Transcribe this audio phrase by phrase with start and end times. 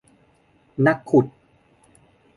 [0.85, 1.25] นักขุด